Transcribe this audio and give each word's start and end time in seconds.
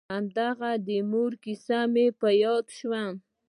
هماغه 0.13 0.71
د 0.87 0.89
مور 1.11 1.31
کيسې 1.43 1.79
مې 1.93 2.05
په 2.19 2.27
ياد 2.43 2.65
شوې. 2.79 3.03